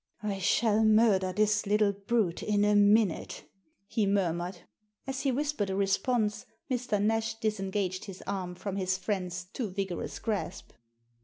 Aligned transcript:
* 0.11 0.23
I 0.23 0.39
shall 0.39 0.83
murder 0.83 1.31
this 1.31 1.67
little 1.67 1.93
brute 1.93 2.41
in 2.41 2.65
a 2.65 2.73
minute," 2.75 3.43
he 3.85 4.07
murmured. 4.07 4.61
As 5.05 5.21
he 5.21 5.31
whispered 5.31 5.69
a 5.69 5.75
response 5.75 6.47
Mr. 6.71 6.99
Nash 6.99 7.35
disengaged 7.35 8.05
his 8.05 8.23
arm 8.25 8.55
from 8.55 8.77
his 8.77 8.97
friend's 8.97 9.43
too 9.45 9.69
vigorous 9.69 10.17
grasp. 10.17 10.71